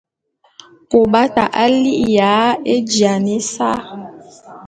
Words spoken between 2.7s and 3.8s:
éjiane ésa.